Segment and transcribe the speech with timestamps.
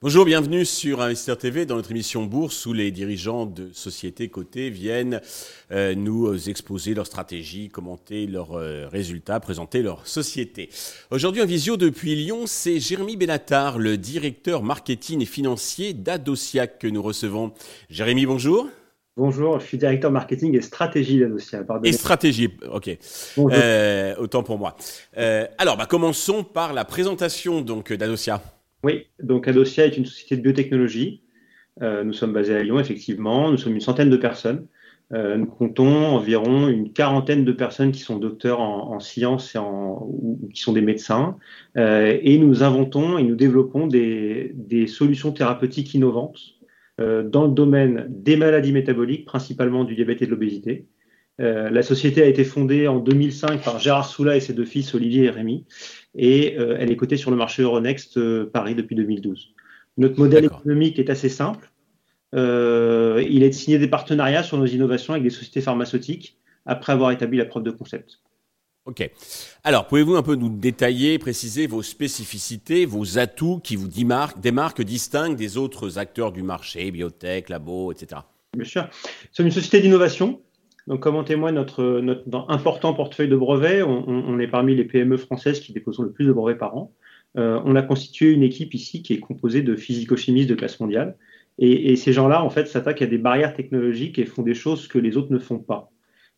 [0.00, 4.70] Bonjour, bienvenue sur Investir TV dans notre émission Bourse où les dirigeants de sociétés cotées
[4.70, 5.20] viennent
[5.70, 10.70] euh, nous exposer leurs stratégies, commenter leurs euh, résultats, présenter leur société.
[11.10, 16.86] Aujourd'hui en visio depuis Lyon, c'est Jérémy Benatar, le directeur marketing et financier d'Adociac que
[16.86, 17.52] nous recevons.
[17.90, 18.68] Jérémy, bonjour.
[19.18, 21.66] Bonjour, je suis directeur marketing et stratégie d'Adociac.
[21.84, 22.96] Et stratégie, ok.
[23.38, 24.76] Euh, autant pour moi.
[25.58, 28.40] alors, bah, commençons par la présentation donc d'Adociac.
[28.84, 31.22] Oui, donc Adosia est une société de biotechnologie.
[31.82, 33.50] Euh, nous sommes basés à Lyon, effectivement.
[33.50, 34.66] Nous sommes une centaine de personnes.
[35.12, 40.02] Euh, nous comptons environ une quarantaine de personnes qui sont docteurs en, sciences et en,
[40.02, 41.36] ou qui sont des médecins.
[41.76, 46.57] Euh, et nous inventons et nous développons des, des solutions thérapeutiques innovantes
[46.98, 50.86] dans le domaine des maladies métaboliques, principalement du diabète et de l'obésité.
[51.38, 55.24] la société a été fondée en 2005 par Gérard Soula et ses deux fils Olivier
[55.24, 55.64] et Rémi
[56.14, 59.54] et euh, elle est cotée sur le marché Euronext euh, Paris depuis 2012.
[59.96, 61.70] Notre modèle économique est assez simple.
[62.34, 66.92] Euh, il est de signer des partenariats sur nos innovations avec des sociétés pharmaceutiques après
[66.92, 68.20] avoir établi la preuve de concept.
[68.88, 69.08] Ok.
[69.64, 74.80] Alors, pouvez-vous un peu nous détailler, préciser vos spécificités, vos atouts qui vous démarquent, démarquent
[74.80, 78.22] distinguent des autres acteurs du marché, biotech, labo, etc.
[78.56, 78.88] Bien sûr.
[79.30, 80.40] C'est une société d'innovation
[80.88, 85.18] donc, comme en témoigne notre, notre important portefeuille de brevets, on, est parmi les PME
[85.18, 86.94] françaises qui déposent le plus de brevets par an.
[87.36, 91.18] Euh, on a constitué une équipe ici qui est composée de physico-chimistes de classe mondiale.
[91.58, 94.98] Et, ces gens-là, en fait, s'attaquent à des barrières technologiques et font des choses que
[94.98, 95.90] les autres ne font pas.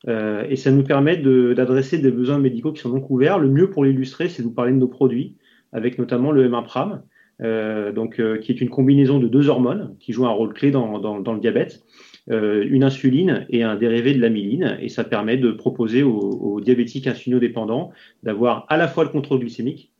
[0.09, 3.39] Euh, et ça nous permet d'adresser des besoins médicaux qui sont non couverts.
[3.39, 5.37] Le mieux pour l'illustrer, c'est de vous parler de nos produits,
[5.73, 7.03] avec notamment le M1
[7.43, 10.98] euh, donc, qui est une combinaison de deux hormones qui jouent un rôle clé dans,
[10.98, 11.84] le diabète.
[12.31, 14.78] Euh, une insuline et un dérivé de l'amyline.
[14.81, 17.91] Et ça permet de proposer aux, diabétiques insulinodépendants
[18.23, 19.93] d'avoir à la fois le contrôle glycémique,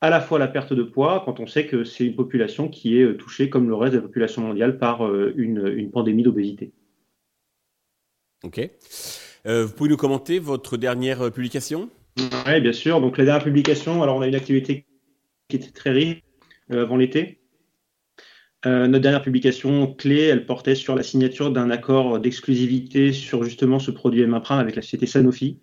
[0.00, 2.98] à la fois la perte de poids, quand on sait que c'est une population qui
[2.98, 6.72] est euh, touchée, comme le reste de la population mondiale, par euh, une, pandémie d'obésité.
[8.44, 8.70] Ok.
[9.48, 11.88] Vous pouvez nous commenter votre dernière publication?
[12.46, 13.00] Oui, bien sûr.
[13.00, 14.84] Donc, la dernière publication, alors on a une activité
[15.48, 16.22] qui était très riche
[16.70, 17.38] avant l'été.
[18.66, 23.78] Euh, notre dernière publication clé, elle portait sur la signature d'un accord d'exclusivité sur justement
[23.78, 25.60] ce produit MAPRIM avec la société Sanofi,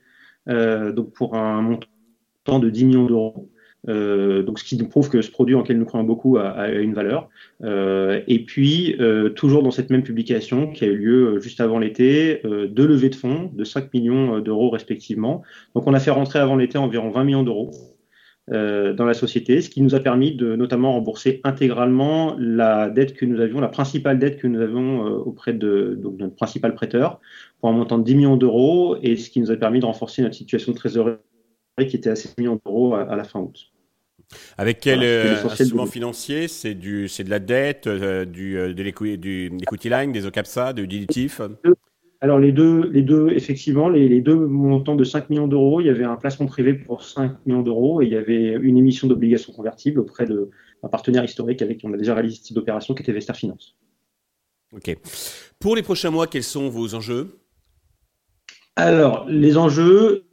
[0.48, 3.52] euh, donc pour un montant de 10 millions d'euros.
[3.88, 6.70] Euh, donc, ce qui nous prouve que ce produit en lequel nous croyons beaucoup a,
[6.70, 7.30] une valeur.
[7.64, 8.98] et puis,
[9.36, 13.16] toujours dans cette même publication qui a eu lieu juste avant l'été, deux levées de
[13.16, 15.44] fonds de 5 millions d'euros respectivement.
[15.76, 17.72] Donc, on a fait rentrer avant l'été environ 20 millions d'euros.
[18.52, 23.16] Euh, dans la société, ce qui nous a permis de notamment rembourser intégralement la dette
[23.16, 26.76] que nous avions, la principale dette que nous avions euh, auprès de donc, notre principal
[26.76, 27.20] prêteur,
[27.60, 30.22] pour un montant de 10 millions d'euros, et ce qui nous a permis de renforcer
[30.22, 31.18] notre situation de trésorerie
[31.90, 33.72] qui était à 6 millions d'euros à, la fin août.
[34.58, 36.48] Avec quel euh, instrument financier?
[36.48, 41.42] C'est du, c'est de la dette, du, de l'equity line, des OCAPSA, du dilutif
[42.26, 45.90] alors les deux, les deux effectivement, les, deux montants de 5 millions d'euros, il y
[45.90, 49.54] avait un placement privé pour 5 millions d'euros et il y avait une émission d'obligations
[49.54, 53.04] convertibles auprès d'un partenaire historique avec qui on a déjà réalisé ce type d'opération qui
[53.04, 53.76] était Vester Finance.
[54.74, 54.98] Ok.
[55.60, 57.38] Pour les prochains mois, quels sont vos enjeux?
[58.76, 60.26] Alors, les enjeux,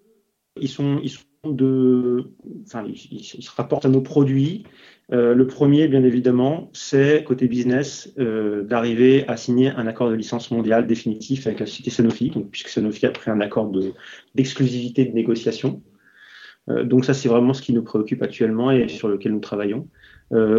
[0.61, 2.25] ils sont, ils sont de,
[2.65, 4.65] enfin, ils se rapportent à nos produits.
[5.13, 10.15] Euh, le premier, bien évidemment, c'est côté business euh, d'arriver à signer un accord de
[10.15, 13.71] licence mondiale définitif avec la société Sanofi, puisque Sanofi a pris un accord
[14.35, 15.83] d'exclusivité de, négociation.
[16.71, 19.89] Euh, donc ça, c'est vraiment ce qui nous préoccupe actuellement et sur lequel nous travaillons.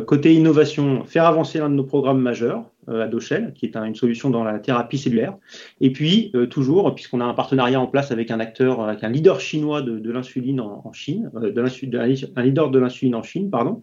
[0.05, 4.29] Côté innovation, faire avancer l'un de nos programmes majeurs, euh, Adoshell, qui est une solution
[4.29, 5.35] dans la thérapie cellulaire.
[5.81, 9.09] Et puis, euh, toujours, puisqu'on a un partenariat en place avec un acteur, avec un
[9.09, 13.81] leader chinois de, l'insuline en, Chine, de un leader de l'insuline en Chine, pardon,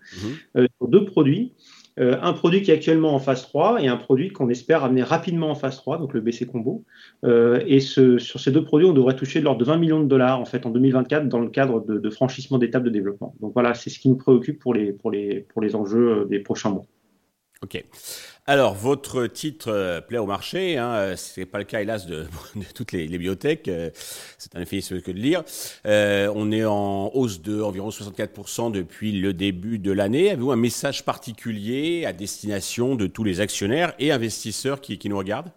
[0.56, 0.66] mmh.
[0.88, 1.52] deux produits
[2.00, 5.02] euh, un produit qui est actuellement en phase 3 et un produit qu'on espère amener
[5.02, 6.84] rapidement en phase 3, donc le BC Combo.
[7.24, 10.06] Euh, et sur ces deux produits, on devrait toucher de l'ordre de 20 millions de
[10.06, 13.34] dollars en fait en 2024 dans le cadre de, franchissement d'étapes de développement.
[13.40, 16.24] Donc voilà, c'est ce qui nous préoccupe pour les, pour les, pour les enjeux euh,
[16.24, 16.86] des prochains mois.
[17.62, 17.84] Ok.
[18.46, 20.78] Alors, votre titre euh, plaît au marché.
[20.78, 22.26] Hein, Ce n'est pas le cas, hélas, de,
[22.74, 23.68] toutes les, bibliothèques.
[23.68, 23.90] Euh,
[24.38, 25.44] c'est un effet que de lire.
[25.86, 30.30] Euh, on est en hausse de environ 64% depuis le début de l'année.
[30.30, 35.52] Avez-vous un message particulier à destination de tous les actionnaires et investisseurs qui nous regardent?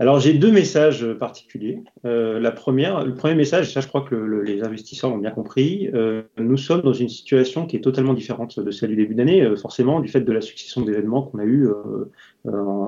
[0.00, 1.80] Alors j'ai deux messages particuliers.
[2.04, 5.88] Euh, la première, le premier message, ça je crois que les investisseurs l'ont bien compris,
[5.94, 9.42] euh, nous sommes dans une situation qui est totalement différente de celle du début d'année,
[9.42, 11.68] euh, forcément du fait de la succession d'événements qu'on a eu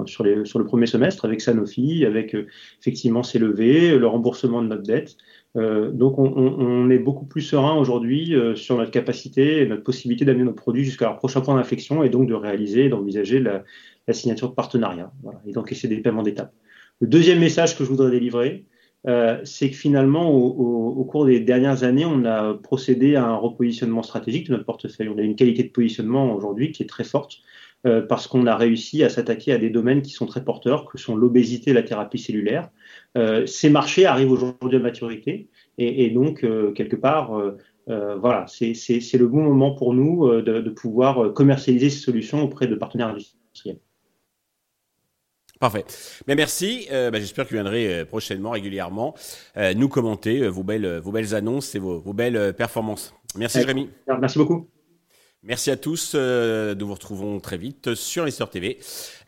[0.06, 2.36] sur, le premier semestre avec Sanofi, avec
[2.80, 5.16] effectivement ses levées, le remboursement de notre dette.
[5.54, 10.52] donc on, est beaucoup plus serein aujourd'hui sur notre capacité et notre possibilité d'amener nos
[10.52, 13.62] produits jusqu'à leur prochain point d'inflexion et donc de réaliser, d'envisager la,
[14.12, 16.52] signature de partenariat voilà, et d'encaisser des paiements d'étape.
[17.00, 18.64] Le deuxième message que je voudrais délivrer,
[19.06, 24.02] euh, c'est que finalement, au, cours des dernières années, on a procédé à un repositionnement
[24.02, 25.08] stratégique de notre portefeuille.
[25.08, 27.38] On a une qualité de positionnement aujourd'hui qui est très forte
[27.86, 30.96] euh, parce qu'on a réussi à s'attaquer à des domaines qui sont très porteurs, que
[30.98, 32.70] sont l'obésité et la thérapie cellulaire.
[33.16, 36.40] Euh, ces marchés arrivent aujourd'hui à maturité et, donc,
[36.74, 37.38] quelque part,
[37.86, 42.74] voilà, c'est le bon moment pour nous de, de pouvoir commercialiser ces solutions auprès de
[42.74, 43.78] partenaires industriels.
[45.58, 45.84] Parfait.
[46.26, 46.86] Mais merci.
[46.90, 49.14] Euh, bah, j'espère que vous viendrez euh, prochainement, régulièrement,
[49.56, 53.14] euh, nous commenter vos belles, vos belles annonces et vos, belles performances.
[53.36, 53.90] Merci, Jérémy.
[54.20, 54.68] Merci beaucoup.
[55.42, 56.14] Merci à tous.
[56.14, 58.78] nous vous retrouvons très vite sur Investor TV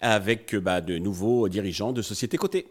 [0.01, 2.67] avec bah, de nouveaux dirigeants de sociétés cotées.